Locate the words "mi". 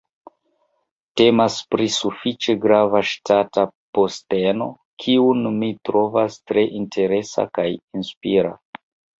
5.61-5.71